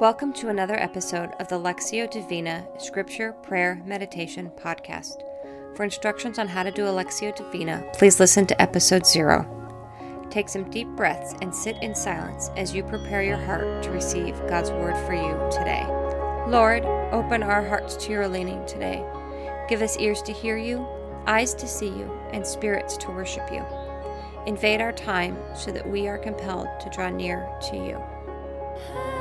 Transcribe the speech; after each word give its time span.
Welcome 0.00 0.32
to 0.34 0.48
another 0.48 0.74
episode 0.74 1.30
of 1.38 1.46
the 1.46 1.54
Lectio 1.54 2.10
Divina 2.10 2.66
Scripture 2.78 3.32
Prayer 3.44 3.80
Meditation 3.86 4.50
Podcast. 4.56 5.22
For 5.76 5.84
instructions 5.84 6.40
on 6.40 6.48
how 6.48 6.64
to 6.64 6.72
do 6.72 6.86
a 6.86 6.90
Lectio 6.90 7.32
Divina, 7.32 7.88
please 7.92 8.18
listen 8.18 8.44
to 8.46 8.60
episode 8.60 9.06
zero. 9.06 9.46
Take 10.30 10.48
some 10.48 10.68
deep 10.68 10.88
breaths 10.96 11.36
and 11.42 11.54
sit 11.54 11.76
in 11.80 11.94
silence 11.94 12.50
as 12.56 12.74
you 12.74 12.82
prepare 12.82 13.22
your 13.22 13.36
heart 13.36 13.84
to 13.84 13.92
receive 13.92 14.34
God's 14.48 14.72
word 14.72 14.96
for 15.06 15.14
you 15.14 15.38
today. 15.56 15.86
Lord, 16.48 16.84
open 17.14 17.44
our 17.44 17.64
hearts 17.64 17.94
to 17.98 18.10
your 18.10 18.26
leaning 18.26 18.66
today. 18.66 19.06
Give 19.68 19.80
us 19.80 19.96
ears 19.98 20.22
to 20.22 20.32
hear 20.32 20.56
you, 20.56 20.84
eyes 21.28 21.54
to 21.54 21.68
see 21.68 21.88
you, 21.88 22.10
and 22.32 22.44
spirits 22.44 22.96
to 22.96 23.12
worship 23.12 23.48
you. 23.52 23.64
Invade 24.46 24.80
our 24.80 24.92
time 24.92 25.38
so 25.54 25.70
that 25.70 25.88
we 25.88 26.08
are 26.08 26.18
compelled 26.18 26.66
to 26.80 26.90
draw 26.90 27.10
near 27.10 27.48
to 27.70 27.76
you. 27.76 29.13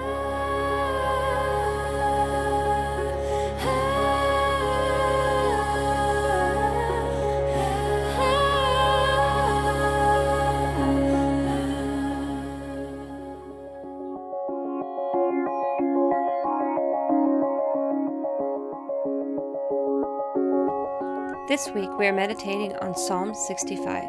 This 21.54 21.70
week 21.70 22.00
we 22.00 22.08
are 22.08 22.14
meditating 22.14 22.76
on 22.78 22.98
Psalm 22.98 23.36
65. 23.36 24.06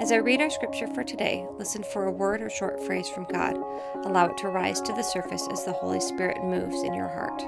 As 0.00 0.10
I 0.10 0.16
read 0.16 0.40
our 0.40 0.48
scripture 0.48 0.86
for 0.86 1.04
today, 1.04 1.46
listen 1.58 1.82
for 1.82 2.06
a 2.06 2.10
word 2.10 2.40
or 2.40 2.48
short 2.48 2.82
phrase 2.82 3.06
from 3.06 3.24
God. 3.24 3.62
Allow 4.06 4.28
it 4.30 4.38
to 4.38 4.48
rise 4.48 4.80
to 4.80 4.94
the 4.94 5.02
surface 5.02 5.46
as 5.52 5.66
the 5.66 5.74
Holy 5.74 6.00
Spirit 6.00 6.42
moves 6.42 6.82
in 6.82 6.94
your 6.94 7.08
heart. 7.08 7.42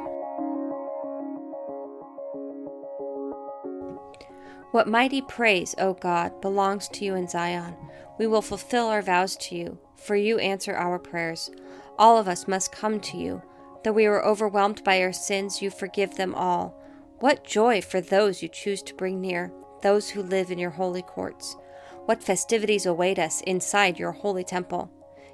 What 4.72 4.86
mighty 4.86 5.22
praise, 5.22 5.74
O 5.78 5.94
God, 5.94 6.38
belongs 6.42 6.86
to 6.88 7.06
you 7.06 7.14
in 7.14 7.26
Zion. 7.26 7.74
We 8.18 8.26
will 8.26 8.42
fulfill 8.42 8.88
our 8.88 9.00
vows 9.00 9.34
to 9.38 9.56
you, 9.56 9.78
for 9.96 10.14
you 10.14 10.38
answer 10.40 10.76
our 10.76 10.98
prayers. 10.98 11.50
All 11.98 12.18
of 12.18 12.28
us 12.28 12.46
must 12.46 12.70
come 12.70 13.00
to 13.00 13.16
you. 13.16 13.40
Though 13.82 13.92
we 13.92 14.04
are 14.04 14.22
overwhelmed 14.22 14.84
by 14.84 15.00
our 15.00 15.14
sins, 15.14 15.62
you 15.62 15.70
forgive 15.70 16.16
them 16.16 16.34
all. 16.34 16.78
What 17.20 17.44
joy 17.44 17.80
for 17.80 18.02
those 18.02 18.42
you 18.42 18.48
choose 18.50 18.82
to 18.82 18.94
bring 18.94 19.22
near, 19.22 19.50
those 19.80 20.10
who 20.10 20.22
live 20.22 20.50
in 20.50 20.58
your 20.58 20.70
holy 20.70 21.00
courts. 21.00 21.56
What 22.04 22.22
festivities 22.22 22.84
await 22.84 23.18
us 23.18 23.40
inside 23.40 23.98
your 23.98 24.12
holy 24.12 24.44
temple. 24.44 24.90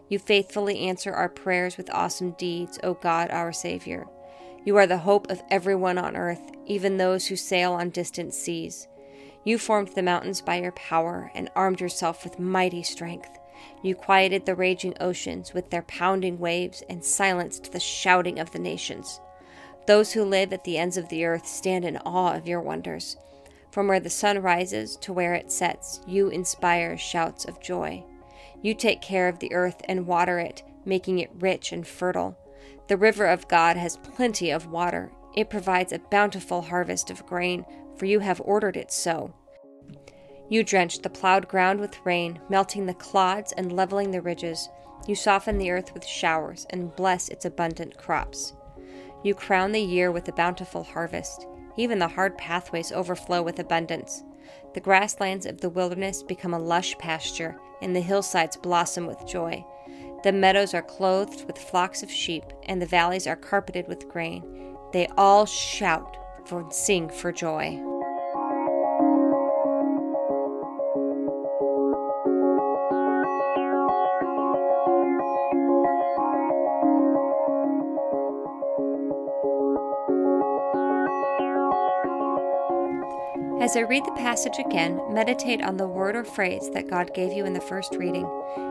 You 0.08 0.20
faithfully 0.20 0.78
answer 0.86 1.12
our 1.12 1.28
prayers 1.28 1.76
with 1.76 1.92
awesome 1.92 2.32
deeds, 2.32 2.78
O 2.84 2.94
God, 2.94 3.32
our 3.32 3.52
Savior. 3.52 4.06
You 4.64 4.76
are 4.76 4.86
the 4.86 4.98
hope 4.98 5.28
of 5.28 5.42
everyone 5.50 5.98
on 5.98 6.16
earth, 6.16 6.52
even 6.66 6.98
those 6.98 7.26
who 7.26 7.34
sail 7.34 7.72
on 7.72 7.90
distant 7.90 8.32
seas. 8.32 8.86
You 9.42 9.58
formed 9.58 9.88
the 9.88 10.04
mountains 10.04 10.40
by 10.40 10.60
your 10.60 10.72
power 10.72 11.32
and 11.34 11.50
armed 11.56 11.80
yourself 11.80 12.22
with 12.22 12.38
mighty 12.38 12.84
strength. 12.84 13.40
You 13.82 13.96
quieted 13.96 14.46
the 14.46 14.54
raging 14.54 14.94
oceans 15.00 15.52
with 15.52 15.70
their 15.70 15.82
pounding 15.82 16.38
waves 16.38 16.84
and 16.88 17.04
silenced 17.04 17.72
the 17.72 17.80
shouting 17.80 18.38
of 18.38 18.52
the 18.52 18.60
nations. 18.60 19.20
Those 19.86 20.12
who 20.12 20.24
live 20.24 20.52
at 20.52 20.64
the 20.64 20.78
ends 20.78 20.96
of 20.96 21.08
the 21.08 21.24
earth 21.24 21.46
stand 21.46 21.84
in 21.84 21.96
awe 21.98 22.34
of 22.34 22.46
your 22.46 22.60
wonders. 22.60 23.16
From 23.72 23.88
where 23.88 24.00
the 24.00 24.10
sun 24.10 24.40
rises 24.40 24.96
to 24.96 25.12
where 25.12 25.34
it 25.34 25.50
sets, 25.50 26.00
you 26.06 26.28
inspire 26.28 26.96
shouts 26.96 27.44
of 27.44 27.60
joy. 27.60 28.04
You 28.60 28.74
take 28.74 29.02
care 29.02 29.28
of 29.28 29.40
the 29.40 29.52
earth 29.52 29.80
and 29.86 30.06
water 30.06 30.38
it, 30.38 30.62
making 30.84 31.18
it 31.18 31.30
rich 31.40 31.72
and 31.72 31.86
fertile. 31.86 32.38
The 32.86 32.96
river 32.96 33.26
of 33.26 33.48
God 33.48 33.76
has 33.76 33.96
plenty 33.96 34.50
of 34.50 34.66
water. 34.66 35.10
It 35.34 35.50
provides 35.50 35.92
a 35.92 35.98
bountiful 35.98 36.62
harvest 36.62 37.10
of 37.10 37.26
grain, 37.26 37.64
for 37.96 38.06
you 38.06 38.20
have 38.20 38.40
ordered 38.44 38.76
it 38.76 38.92
so. 38.92 39.34
You 40.48 40.62
drench 40.62 40.98
the 40.98 41.10
plowed 41.10 41.48
ground 41.48 41.80
with 41.80 42.04
rain, 42.04 42.38
melting 42.48 42.86
the 42.86 42.94
clods 42.94 43.52
and 43.52 43.72
leveling 43.72 44.10
the 44.10 44.20
ridges. 44.20 44.68
You 45.06 45.14
soften 45.14 45.58
the 45.58 45.70
earth 45.70 45.94
with 45.94 46.04
showers 46.04 46.66
and 46.70 46.94
bless 46.94 47.30
its 47.30 47.46
abundant 47.46 47.96
crops. 47.96 48.52
You 49.22 49.34
crown 49.34 49.72
the 49.72 49.80
year 49.80 50.10
with 50.10 50.28
a 50.28 50.32
bountiful 50.32 50.82
harvest. 50.82 51.46
Even 51.76 51.98
the 51.98 52.08
hard 52.08 52.36
pathways 52.36 52.92
overflow 52.92 53.42
with 53.42 53.58
abundance. 53.58 54.24
The 54.74 54.80
grasslands 54.80 55.46
of 55.46 55.60
the 55.60 55.70
wilderness 55.70 56.22
become 56.22 56.54
a 56.54 56.58
lush 56.58 56.96
pasture, 56.98 57.56
and 57.80 57.94
the 57.94 58.00
hillsides 58.00 58.56
blossom 58.56 59.06
with 59.06 59.26
joy. 59.26 59.64
The 60.24 60.32
meadows 60.32 60.74
are 60.74 60.82
clothed 60.82 61.44
with 61.46 61.58
flocks 61.58 62.02
of 62.02 62.10
sheep, 62.10 62.44
and 62.64 62.80
the 62.80 62.86
valleys 62.86 63.26
are 63.26 63.36
carpeted 63.36 63.88
with 63.88 64.08
grain. 64.08 64.76
They 64.92 65.06
all 65.16 65.46
shout 65.46 66.16
and 66.50 66.72
sing 66.72 67.08
for 67.08 67.32
joy. 67.32 67.91
As 83.62 83.76
I 83.76 83.82
read 83.82 84.04
the 84.04 84.10
passage 84.10 84.58
again, 84.58 85.00
meditate 85.08 85.62
on 85.62 85.76
the 85.76 85.86
word 85.86 86.16
or 86.16 86.24
phrase 86.24 86.68
that 86.70 86.90
God 86.90 87.14
gave 87.14 87.32
you 87.32 87.44
in 87.44 87.52
the 87.52 87.60
first 87.60 87.94
reading. 87.94 88.28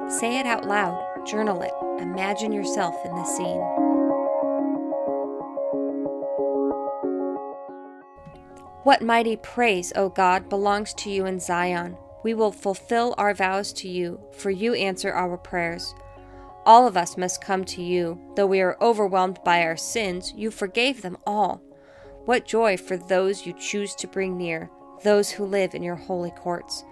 Say 0.10 0.38
it 0.38 0.46
out 0.46 0.68
loud, 0.68 1.26
journal 1.26 1.62
it, 1.62 1.72
imagine 2.02 2.52
yourself 2.52 2.94
in 3.06 3.16
the 3.16 3.24
scene. 3.24 3.62
What 8.84 9.02
mighty 9.02 9.38
praise, 9.38 9.94
O 9.96 10.10
God, 10.10 10.50
belongs 10.50 10.94
to 10.96 11.10
you 11.10 11.26
in 11.26 11.40
Zion. 11.40 11.96
We 12.22 12.34
will 12.34 12.52
fulfill 12.52 13.16
our 13.18 13.34
vows 13.34 13.72
to 13.76 13.88
you, 13.88 14.20
for 14.34 14.52
you 14.52 14.74
answer 14.74 15.14
our 15.14 15.38
prayers. 15.38 15.96
All 16.66 16.86
of 16.86 16.98
us 16.98 17.16
must 17.16 17.42
come 17.42 17.64
to 17.64 17.82
you. 17.82 18.20
Though 18.36 18.46
we 18.46 18.60
are 18.60 18.78
overwhelmed 18.82 19.40
by 19.46 19.64
our 19.64 19.78
sins, 19.78 20.34
you 20.36 20.52
forgave 20.52 21.02
them 21.02 21.18
all. 21.26 21.62
What 22.26 22.46
joy 22.46 22.76
for 22.76 22.98
those 22.98 23.46
you 23.46 23.54
choose 23.54 23.96
to 23.96 24.08
bring 24.08 24.38
near, 24.38 24.70
those 25.04 25.32
who 25.32 25.46
live 25.46 25.74
in 25.74 25.84
your 25.84 25.96
holy 25.96 26.32
courts. 26.32 26.84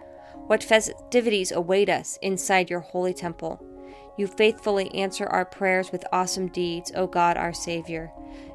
What 0.47 0.63
festivities 0.63 1.51
await 1.51 1.89
us 1.89 2.17
inside 2.21 2.69
your 2.69 2.79
holy 2.79 3.13
temple. 3.13 3.63
You 4.17 4.27
faithfully 4.27 4.93
answer 4.93 5.25
our 5.27 5.45
prayers 5.45 5.91
with 5.91 6.05
awesome 6.11 6.47
deeds, 6.47 6.91
O 6.95 7.07
God 7.07 7.37
our 7.37 7.53
Savior. 7.53 8.11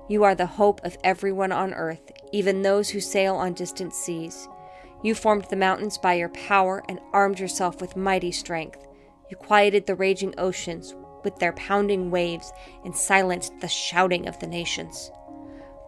You 0.09 0.25
are 0.25 0.34
the 0.34 0.47
hope 0.47 0.81
of 0.84 0.98
everyone 1.03 1.53
on 1.53 1.72
earth, 1.72 2.12
even 2.32 2.62
those 2.62 2.91
who 2.91 3.00
sail 3.00 3.37
on 3.37 3.54
distant 3.54 3.94
seas. 3.94 4.48
You 5.03 5.14
formed 5.14 5.47
the 5.48 5.56
mountains 5.56 5.98
by 5.98 6.14
your 6.14 6.28
power 6.31 6.82
and 6.88 7.00
armed 7.12 7.38
yourself 7.38 7.81
with 7.81 7.97
mighty 7.97 8.32
strength. 8.32 8.87
You 9.31 9.37
quieted 9.37 9.87
the 9.87 9.94
raging 9.94 10.34
oceans 10.37 10.94
with 11.22 11.37
their 11.38 11.53
pounding 11.53 12.10
waves 12.10 12.53
and 12.84 12.94
silenced 12.94 13.59
the 13.60 13.69
shouting 13.69 14.28
of 14.28 14.38
the 14.41 14.47
nations. 14.47 15.10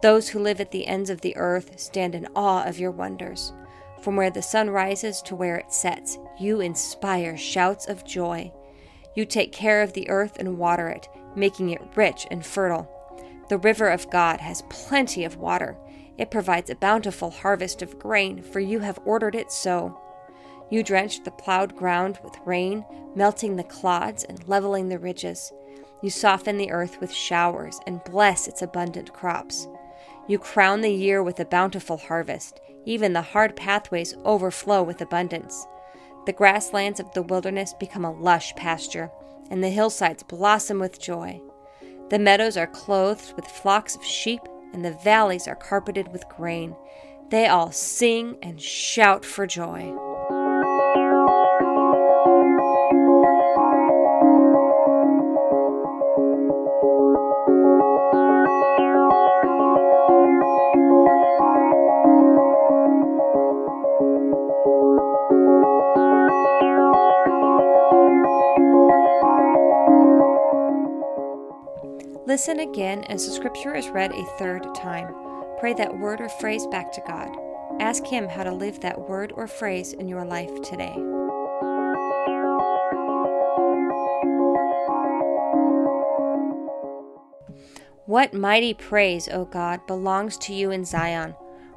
Those 0.01 0.29
who 0.29 0.39
live 0.39 0.61
at 0.61 0.71
the 0.71 0.85
ends 0.85 1.09
of 1.09 1.21
the 1.21 1.35
earth 1.37 1.79
stand 1.79 2.13
in 2.13 2.27
awe 2.35 2.63
of 2.63 2.77
your 2.77 2.91
wonders. 2.91 3.51
From 4.01 4.15
where 4.15 4.29
the 4.29 4.43
sun 4.43 4.69
rises 4.69 5.23
to 5.23 5.35
where 5.35 5.57
it 5.57 5.73
sets, 5.73 6.19
you 6.39 6.61
inspire 6.61 7.35
shouts 7.35 7.87
of 7.87 8.05
joy. 8.05 8.51
You 9.15 9.25
take 9.25 9.51
care 9.51 9.81
of 9.81 9.93
the 9.93 10.07
earth 10.09 10.37
and 10.37 10.59
water 10.59 10.87
it, 10.87 11.09
making 11.35 11.71
it 11.71 11.81
rich 11.95 12.27
and 12.29 12.45
fertile. 12.45 12.87
The 13.49 13.57
river 13.57 13.89
of 13.89 14.09
God 14.11 14.39
has 14.39 14.61
plenty 14.69 15.23
of 15.23 15.37
water. 15.37 15.75
It 16.19 16.29
provides 16.29 16.69
a 16.69 16.75
bountiful 16.75 17.31
harvest 17.31 17.81
of 17.81 17.97
grain, 17.97 18.43
for 18.43 18.59
you 18.59 18.79
have 18.79 18.99
ordered 19.03 19.33
it 19.33 19.51
so. 19.51 19.99
You 20.69 20.83
drench 20.83 21.23
the 21.23 21.31
plowed 21.31 21.75
ground 21.75 22.19
with 22.23 22.35
rain, 22.45 22.85
melting 23.15 23.55
the 23.55 23.63
clods 23.63 24.23
and 24.25 24.47
leveling 24.47 24.89
the 24.89 24.99
ridges. 24.99 25.51
You 26.03 26.11
soften 26.11 26.57
the 26.57 26.71
earth 26.71 27.01
with 27.01 27.11
showers 27.11 27.79
and 27.87 28.03
bless 28.03 28.47
its 28.47 28.61
abundant 28.61 29.13
crops. 29.13 29.67
You 30.27 30.37
crown 30.37 30.81
the 30.81 30.91
year 30.91 31.23
with 31.23 31.39
a 31.39 31.45
bountiful 31.45 31.97
harvest. 31.97 32.59
Even 32.85 33.13
the 33.13 33.21
hard 33.21 33.55
pathways 33.55 34.15
overflow 34.25 34.83
with 34.83 35.01
abundance. 35.01 35.65
The 36.25 36.33
grasslands 36.33 36.99
of 36.99 37.13
the 37.13 37.21
wilderness 37.21 37.73
become 37.73 38.03
a 38.03 38.11
lush 38.11 38.55
pasture, 38.55 39.09
and 39.49 39.63
the 39.63 39.69
hillsides 39.69 40.23
blossom 40.23 40.79
with 40.79 40.99
joy. 40.99 41.41
The 42.09 42.19
meadows 42.19 42.57
are 42.57 42.67
clothed 42.67 43.33
with 43.35 43.45
flocks 43.45 43.95
of 43.95 44.03
sheep, 44.03 44.41
and 44.73 44.83
the 44.83 44.97
valleys 45.03 45.47
are 45.47 45.55
carpeted 45.55 46.11
with 46.11 46.27
grain. 46.29 46.75
They 47.29 47.47
all 47.47 47.71
sing 47.71 48.37
and 48.41 48.61
shout 48.61 49.25
for 49.25 49.47
joy. 49.47 49.93
Listen 72.37 72.59
again 72.59 73.03
as 73.05 73.25
the 73.25 73.33
scripture 73.33 73.73
is 73.73 73.89
read 73.89 74.11
a 74.11 74.23
third 74.37 74.63
time. 74.75 75.11
Pray 75.57 75.73
that 75.73 75.97
word 75.97 76.21
or 76.21 76.29
phrase 76.29 76.67
back 76.67 76.91
to 76.91 77.01
God. 77.07 77.35
Ask 77.79 78.05
Him 78.05 78.27
how 78.27 78.43
to 78.43 78.53
live 78.53 78.79
that 78.81 79.09
word 79.09 79.33
or 79.35 79.47
phrase 79.47 79.93
in 79.93 80.07
your 80.07 80.23
life 80.23 80.61
today. 80.61 80.93
What 88.05 88.35
mighty 88.35 88.75
praise, 88.75 89.27
O 89.29 89.45
God, 89.45 89.87
belongs 89.87 90.37
to 90.37 90.53
you 90.53 90.69
in 90.69 90.85
Zion. 90.85 91.33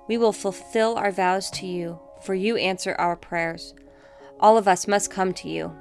We 0.09 0.19
will 0.19 0.35
fulfill 0.35 0.97
our 0.97 1.11
vows 1.11 1.51
to 1.53 1.67
you, 1.67 1.99
for 2.21 2.35
you 2.35 2.59
answer 2.59 2.95
our 2.99 3.17
prayers. 3.17 3.73
All 4.39 4.59
of 4.59 4.69
us 4.69 4.87
must 4.87 5.11
come 5.11 5.33
to 5.33 5.49
you. 5.49 5.75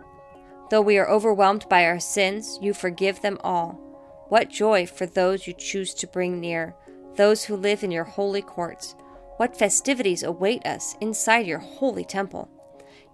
Though 0.70 0.80
we 0.80 0.98
are 0.98 1.10
overwhelmed 1.10 1.68
by 1.68 1.84
our 1.84 2.00
sins, 2.00 2.58
you 2.62 2.74
forgive 2.74 3.22
them 3.22 3.40
all. 3.44 3.89
What 4.30 4.50
joy 4.50 4.86
for 4.86 5.06
those 5.06 5.46
you 5.46 5.54
choose 5.54 5.94
to 5.96 6.08
bring 6.08 6.40
near, 6.40 6.76
those 7.16 7.44
who 7.44 7.56
live 7.56 7.84
in 7.84 7.92
your 7.92 8.06
holy 8.06 8.42
courts. 8.42 8.96
What 9.38 9.58
festivities 9.58 10.24
await 10.24 10.66
us 10.66 10.96
inside 11.02 11.46
your 11.46 11.60
holy 11.60 12.06
temple. 12.06 12.50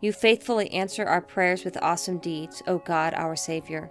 You 0.01 0.11
faithfully 0.13 0.71
answer 0.71 1.05
our 1.05 1.21
prayers 1.21 1.63
with 1.63 1.81
awesome 1.81 2.19
deeds, 2.19 2.61
O 2.67 2.79
God, 2.79 3.13
our 3.13 3.35
Savior. 3.35 3.89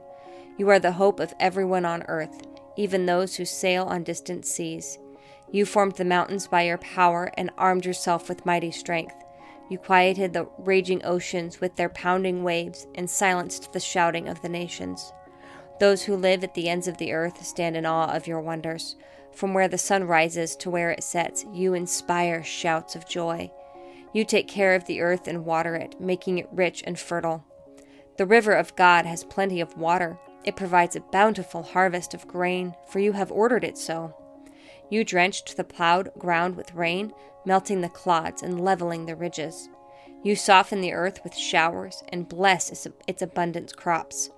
You 0.56 0.68
are 0.70 0.78
the 0.78 0.92
hope 0.92 1.18
of 1.18 1.34
everyone 1.40 1.84
on 1.84 2.02
earth 2.08 2.42
even 2.76 3.06
those 3.06 3.36
who 3.36 3.44
sail 3.44 3.84
on 3.84 4.02
distant 4.02 4.44
seas. 4.44 4.98
You 5.50 5.66
formed 5.66 5.96
the 5.96 6.04
mountains 6.04 6.48
by 6.48 6.62
your 6.62 6.78
power 6.78 7.30
and 7.36 7.50
armed 7.56 7.84
yourself 7.84 8.28
with 8.28 8.46
mighty 8.46 8.70
strength. 8.70 9.14
You 9.70 9.78
quieted 9.78 10.32
the 10.32 10.48
raging 10.58 11.04
oceans 11.04 11.60
with 11.60 11.76
their 11.76 11.88
pounding 11.88 12.42
waves 12.42 12.86
and 12.94 13.08
silenced 13.08 13.72
the 13.72 13.80
shouting 13.80 14.28
of 14.28 14.42
the 14.42 14.48
nations. 14.48 15.12
Those 15.80 16.04
who 16.04 16.16
live 16.16 16.44
at 16.44 16.54
the 16.54 16.68
ends 16.68 16.86
of 16.86 16.98
the 16.98 17.12
earth 17.12 17.44
stand 17.44 17.76
in 17.76 17.84
awe 17.84 18.14
of 18.14 18.26
your 18.26 18.40
wonders. 18.40 18.96
From 19.32 19.52
where 19.52 19.66
the 19.66 19.78
sun 19.78 20.04
rises 20.04 20.54
to 20.56 20.70
where 20.70 20.90
it 20.90 21.02
sets, 21.02 21.44
you 21.52 21.74
inspire 21.74 22.44
shouts 22.44 22.94
of 22.94 23.08
joy. 23.08 23.50
You 24.12 24.24
take 24.24 24.46
care 24.46 24.76
of 24.76 24.86
the 24.86 25.00
earth 25.00 25.26
and 25.26 25.44
water 25.44 25.74
it, 25.74 26.00
making 26.00 26.38
it 26.38 26.48
rich 26.52 26.84
and 26.86 26.96
fertile. 26.96 27.44
The 28.16 28.26
river 28.26 28.52
of 28.52 28.76
God 28.76 29.06
has 29.06 29.24
plenty 29.24 29.60
of 29.60 29.76
water. 29.76 30.18
It 30.44 30.54
provides 30.54 30.94
a 30.94 31.00
bountiful 31.00 31.64
harvest 31.64 32.14
of 32.14 32.28
grain, 32.28 32.76
for 32.86 33.00
you 33.00 33.10
have 33.12 33.32
ordered 33.32 33.64
it 33.64 33.76
so. 33.76 34.14
You 34.88 35.02
drenched 35.02 35.56
the 35.56 35.64
plowed 35.64 36.12
ground 36.16 36.54
with 36.54 36.74
rain, 36.74 37.12
melting 37.44 37.80
the 37.80 37.88
clods 37.88 38.42
and 38.42 38.64
leveling 38.64 39.06
the 39.06 39.16
ridges. 39.16 39.68
You 40.22 40.36
soften 40.36 40.80
the 40.80 40.92
earth 40.92 41.24
with 41.24 41.34
showers 41.34 42.04
and 42.10 42.28
bless 42.28 42.86
its 43.08 43.22
abundant 43.22 43.76
crops. 43.76 44.30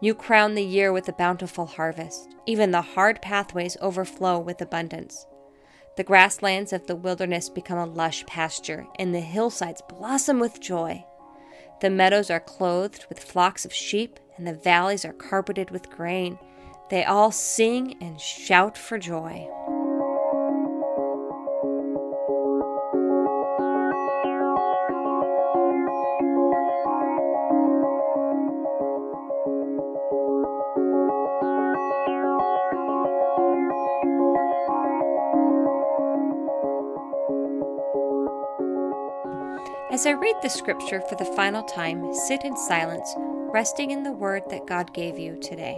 You 0.00 0.14
crown 0.14 0.54
the 0.54 0.64
year 0.64 0.92
with 0.92 1.08
a 1.08 1.12
bountiful 1.12 1.66
harvest. 1.66 2.28
Even 2.46 2.70
the 2.70 2.82
hard 2.82 3.22
pathways 3.22 3.76
overflow 3.80 4.38
with 4.38 4.60
abundance. 4.60 5.26
The 5.96 6.04
grasslands 6.04 6.72
of 6.72 6.86
the 6.86 6.96
wilderness 6.96 7.48
become 7.48 7.78
a 7.78 7.86
lush 7.86 8.24
pasture, 8.26 8.86
and 8.98 9.14
the 9.14 9.20
hillsides 9.20 9.82
blossom 9.88 10.38
with 10.38 10.60
joy. 10.60 11.04
The 11.80 11.90
meadows 11.90 12.30
are 12.30 12.40
clothed 12.40 13.06
with 13.08 13.22
flocks 13.22 13.64
of 13.64 13.72
sheep 13.72 14.18
and 14.36 14.46
the 14.46 14.54
valleys 14.54 15.04
are 15.04 15.12
carpeted 15.12 15.70
with 15.70 15.90
grain. 15.90 16.38
They 16.90 17.04
all 17.04 17.32
sing 17.32 17.96
and 18.00 18.20
shout 18.20 18.78
for 18.78 18.98
joy. 18.98 19.48
As 39.96 40.04
I 40.04 40.10
read 40.10 40.36
the 40.42 40.50
scripture 40.50 41.00
for 41.00 41.14
the 41.14 41.24
final 41.24 41.62
time, 41.62 42.12
sit 42.12 42.44
in 42.44 42.54
silence 42.54 43.14
resting 43.16 43.92
in 43.92 44.02
the 44.02 44.12
word 44.12 44.42
that 44.50 44.66
God 44.66 44.92
gave 44.92 45.18
you 45.18 45.38
today. 45.40 45.74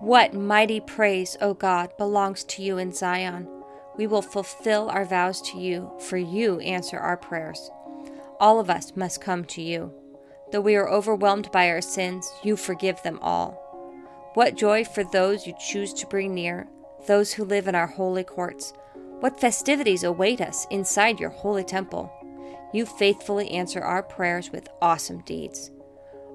What 0.00 0.34
mighty 0.34 0.80
praise, 0.80 1.38
O 1.40 1.54
God, 1.54 1.96
belongs 1.96 2.44
to 2.44 2.62
you 2.62 2.76
in 2.76 2.92
Zion. 2.92 3.48
We 3.96 4.06
will 4.06 4.20
fulfill 4.20 4.90
our 4.90 5.06
vows 5.06 5.40
to 5.50 5.58
you, 5.58 5.90
for 5.98 6.18
you 6.18 6.60
answer 6.60 6.98
our 6.98 7.16
prayers. 7.16 7.70
All 8.38 8.60
of 8.60 8.68
us 8.68 8.94
must 8.94 9.22
come 9.22 9.46
to 9.46 9.62
you. 9.62 9.94
Though 10.52 10.60
we 10.60 10.76
are 10.76 10.90
overwhelmed 10.90 11.50
by 11.50 11.70
our 11.70 11.80
sins, 11.80 12.30
you 12.42 12.54
forgive 12.54 13.02
them 13.02 13.18
all. 13.22 13.52
What 14.34 14.56
joy 14.56 14.84
for 14.84 15.04
those 15.04 15.46
you 15.46 15.54
choose 15.58 15.94
to 15.94 16.06
bring 16.06 16.34
near, 16.34 16.68
those 17.06 17.32
who 17.32 17.46
live 17.46 17.66
in 17.66 17.74
our 17.74 17.86
holy 17.86 18.24
courts. 18.24 18.74
What 19.20 19.38
festivities 19.38 20.02
await 20.02 20.40
us 20.40 20.66
inside 20.70 21.20
your 21.20 21.28
holy 21.28 21.62
temple. 21.62 22.10
You 22.72 22.86
faithfully 22.86 23.50
answer 23.50 23.82
our 23.82 24.02
prayers 24.02 24.50
with 24.50 24.70
awesome 24.80 25.20
deeds. 25.20 25.70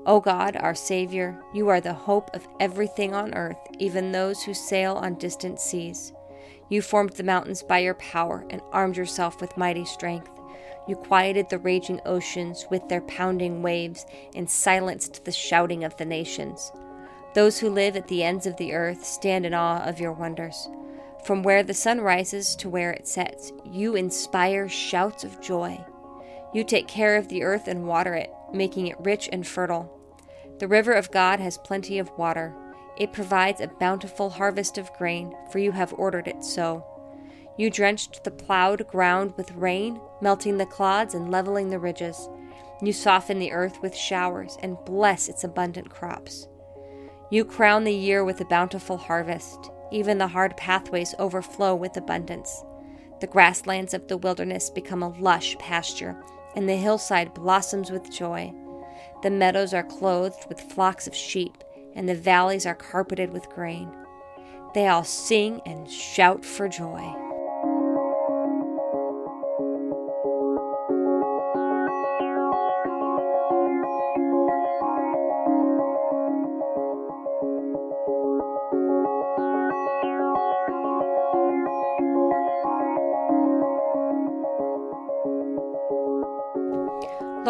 O 0.05 0.19
God, 0.19 0.55
our 0.55 0.75
Savior, 0.75 1.41
you 1.51 1.67
are 1.69 1.81
the 1.81 1.95
hope 1.95 2.29
of 2.35 2.47
everything 2.59 3.15
on 3.15 3.33
earth, 3.33 3.57
even 3.79 4.11
those 4.11 4.43
who 4.43 4.53
sail 4.53 4.97
on 4.97 5.15
distant 5.15 5.59
seas. 5.59 6.13
You 6.69 6.83
formed 6.83 7.13
the 7.13 7.23
mountains 7.23 7.63
by 7.63 7.79
your 7.79 7.95
power 7.95 8.45
and 8.51 8.61
armed 8.71 8.97
yourself 8.97 9.41
with 9.41 9.57
mighty 9.57 9.85
strength. 9.85 10.29
You 10.87 10.95
quieted 10.95 11.49
the 11.49 11.57
raging 11.57 12.01
oceans 12.05 12.67
with 12.69 12.87
their 12.87 13.01
pounding 13.01 13.63
waves 13.63 14.05
and 14.35 14.47
silenced 14.47 15.25
the 15.25 15.31
shouting 15.31 15.83
of 15.83 15.97
the 15.97 16.05
nations. 16.05 16.71
Those 17.33 17.57
who 17.57 17.71
live 17.71 17.95
at 17.95 18.07
the 18.07 18.23
ends 18.23 18.45
of 18.45 18.57
the 18.57 18.73
earth 18.73 19.03
stand 19.03 19.43
in 19.43 19.55
awe 19.55 19.83
of 19.83 19.99
your 19.99 20.11
wonders. 20.11 20.69
From 21.25 21.41
where 21.41 21.63
the 21.63 21.73
sun 21.73 22.01
rises 22.01 22.55
to 22.57 22.69
where 22.69 22.91
it 22.91 23.07
sets, 23.07 23.51
you 23.65 23.95
inspire 23.95 24.69
shouts 24.69 25.23
of 25.23 25.41
joy. 25.41 25.83
You 26.53 26.63
take 26.63 26.87
care 26.87 27.15
of 27.15 27.29
the 27.29 27.41
earth 27.41 27.67
and 27.67 27.87
water 27.87 28.13
it, 28.13 28.31
making 28.53 28.85
it 28.85 28.99
rich 28.99 29.27
and 29.31 29.45
fertile. 29.45 29.91
The 30.59 30.67
river 30.67 30.93
of 30.93 31.09
God 31.09 31.39
has 31.39 31.57
plenty 31.57 31.97
of 31.97 32.15
water. 32.15 32.53
It 32.99 33.11
provides 33.11 33.59
a 33.59 33.67
bountiful 33.67 34.29
harvest 34.29 34.77
of 34.77 34.93
grain, 34.93 35.33
for 35.51 35.57
you 35.57 35.71
have 35.71 35.95
ordered 35.97 36.27
it 36.27 36.43
so. 36.43 36.85
You 37.57 37.71
drenched 37.71 38.23
the 38.23 38.29
plowed 38.29 38.85
ground 38.87 39.33
with 39.35 39.51
rain, 39.53 39.99
melting 40.21 40.57
the 40.59 40.67
clods 40.67 41.15
and 41.15 41.31
leveling 41.31 41.71
the 41.71 41.79
ridges. 41.79 42.29
You 42.83 42.93
soften 42.93 43.39
the 43.39 43.51
earth 43.51 43.81
with 43.81 43.95
showers 43.95 44.59
and 44.61 44.77
bless 44.85 45.27
its 45.27 45.43
abundant 45.43 45.89
crops. 45.89 46.47
You 47.31 47.45
crown 47.45 47.83
the 47.83 47.95
year 47.95 48.23
with 48.23 48.41
a 48.41 48.45
bountiful 48.45 48.97
harvest. 48.97 49.71
Even 49.91 50.17
the 50.17 50.27
hard 50.27 50.57
pathways 50.57 51.15
overflow 51.19 51.75
with 51.75 51.97
abundance. 51.97 52.63
The 53.21 53.27
grasslands 53.27 53.93
of 53.93 54.07
the 54.07 54.17
wilderness 54.17 54.69
become 54.69 55.03
a 55.03 55.09
lush 55.19 55.57
pasture 55.57 56.15
and 56.55 56.67
the 56.67 56.75
hillside 56.75 57.33
blossoms 57.33 57.91
with 57.91 58.11
joy. 58.11 58.53
The 59.23 59.29
meadows 59.29 59.73
are 59.73 59.83
clothed 59.83 60.45
with 60.47 60.59
flocks 60.59 61.07
of 61.07 61.15
sheep, 61.15 61.63
and 61.95 62.07
the 62.07 62.15
valleys 62.15 62.65
are 62.65 62.75
carpeted 62.75 63.31
with 63.31 63.49
grain. 63.49 63.89
They 64.73 64.87
all 64.87 65.03
sing 65.03 65.61
and 65.65 65.89
shout 65.89 66.45
for 66.45 66.67
joy. 66.67 67.24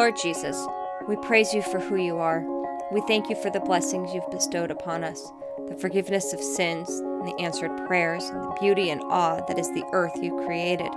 Lord 0.06 0.18
Jesus, 0.18 0.68
we 1.08 1.16
praise 1.16 1.52
you 1.52 1.64
for 1.64 1.80
who 1.80 1.96
you 1.96 2.18
are. 2.18 2.46
We 2.92 3.02
thank 3.08 3.28
you 3.28 3.36
for 3.36 3.50
the 3.50 3.60
blessings 3.60 4.14
you've 4.14 4.30
bestowed 4.30 4.70
upon 4.70 5.04
us, 5.04 5.32
the 5.68 5.76
forgiveness 5.82 6.32
of 6.32 6.40
sins, 6.40 6.88
and 7.00 7.28
the 7.28 7.36
answered 7.40 7.76
prayers, 7.88 8.24
and 8.26 8.44
the 8.44 8.58
beauty 8.62 8.92
and 8.92 9.02
awe 9.06 9.44
that 9.48 9.58
is 9.58 9.68
the 9.72 9.84
earth 9.94 10.14
you 10.22 10.36
created. 10.46 10.92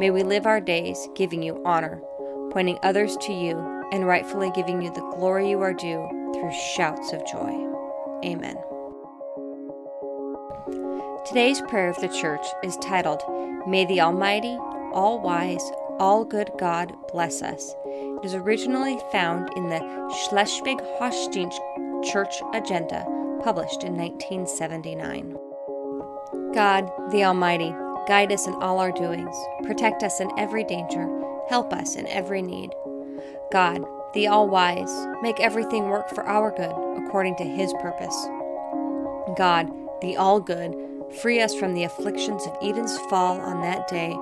May 0.00 0.10
we 0.10 0.24
live 0.24 0.46
our 0.46 0.60
days 0.60 1.08
giving 1.14 1.44
you 1.44 1.62
honor, 1.64 2.02
pointing 2.50 2.80
others 2.82 3.16
to 3.18 3.32
you, 3.32 3.56
and 3.92 4.04
rightfully 4.04 4.50
giving 4.50 4.82
you 4.82 4.92
the 4.92 5.12
glory 5.14 5.50
you 5.50 5.60
are 5.60 5.72
due 5.72 6.32
through 6.34 6.52
shouts 6.74 7.12
of 7.12 7.24
joy. 7.24 7.54
Amen. 8.24 8.56
Today's 11.24 11.60
prayer 11.60 11.88
of 11.88 12.00
the 12.00 12.08
church 12.08 12.46
is 12.64 12.76
titled, 12.78 13.22
May 13.68 13.84
the 13.84 14.00
Almighty, 14.00 14.58
All 14.92 15.20
Wise, 15.20 15.70
All 16.00 16.24
Good 16.24 16.50
God 16.58 16.92
bless 17.12 17.42
us. 17.42 17.76
It 18.18 18.24
is 18.24 18.34
originally 18.34 18.98
found 19.12 19.50
in 19.56 19.68
the 19.68 19.80
Schleswig-Holstein 20.28 21.50
Church 22.10 22.34
Agenda, 22.52 23.04
published 23.42 23.82
in 23.82 23.96
1979. 23.96 25.36
God, 26.54 26.90
the 27.10 27.24
Almighty, 27.24 27.74
guide 28.06 28.32
us 28.32 28.46
in 28.46 28.54
all 28.54 28.78
our 28.78 28.92
doings, 28.92 29.36
protect 29.64 30.02
us 30.02 30.20
in 30.20 30.30
every 30.38 30.64
danger, 30.64 31.08
help 31.48 31.72
us 31.72 31.94
in 31.94 32.06
every 32.06 32.42
need. 32.42 32.70
God, 33.52 33.84
the 34.14 34.26
All 34.26 34.48
Wise, 34.48 34.92
make 35.22 35.40
everything 35.40 35.88
work 35.88 36.08
for 36.10 36.24
our 36.24 36.50
good 36.50 37.04
according 37.04 37.36
to 37.36 37.44
His 37.44 37.72
purpose. 37.74 38.16
God, 39.36 39.70
the 40.00 40.16
All 40.16 40.40
Good, 40.40 40.74
free 41.20 41.40
us 41.40 41.54
from 41.54 41.74
the 41.74 41.84
afflictions 41.84 42.46
of 42.46 42.56
Eden's 42.62 42.98
fall 43.10 43.40
on 43.40 43.60
that 43.62 43.88
day 43.88 44.12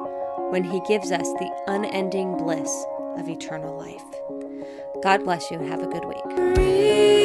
when 0.51 0.65
He 0.65 0.81
gives 0.89 1.13
us 1.13 1.29
the 1.35 1.65
unending 1.67 2.37
bliss 2.37 2.85
of 3.19 3.29
eternal 3.29 3.77
life. 3.79 4.05
God 5.03 5.25
bless 5.25 5.51
you. 5.51 5.59
and 5.59 5.69
Have 5.69 5.83
a 5.83 5.87
good 5.87 6.05
week. 6.05 7.16